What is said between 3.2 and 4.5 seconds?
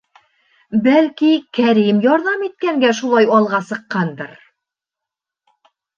алға сыҡҡандыр.